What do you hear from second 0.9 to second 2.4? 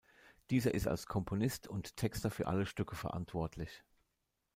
Komponist und Texter